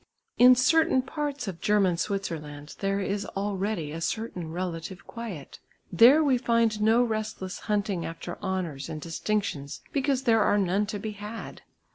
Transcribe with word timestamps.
In 0.39 0.55
certain 0.55 1.03
parts 1.03 1.47
of 1.47 1.61
German 1.61 1.95
Switzerland 1.95 2.73
there 2.79 2.99
is 2.99 3.23
already 3.37 3.91
a 3.91 4.01
certain 4.01 4.49
relative 4.51 5.05
quiet. 5.05 5.59
There 5.91 6.23
we 6.23 6.39
find 6.39 6.81
no 6.81 7.03
restless 7.03 7.59
hunting 7.69 8.03
after 8.03 8.41
honours 8.41 8.89
and 8.89 8.99
distinctions 8.99 9.81
because 9.93 10.23
there 10.23 10.41
are 10.41 10.57
none 10.57 10.87
to 10.87 10.97
be 10.97 11.11
had. 11.11 11.61